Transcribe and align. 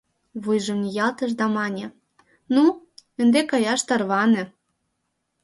—Вуйжым 0.43 0.79
ниялтыш 0.83 1.31
да 1.39 1.45
мане: 1.55 1.85
«Ну, 2.53 2.63
ынде 3.21 3.39
каяш 3.51 3.81
тарване». 3.87 4.43